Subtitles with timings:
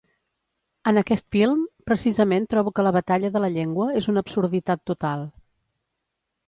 [0.91, 5.29] En aquest film precisament, trobo que la batalla de la llengua és una absurditat total.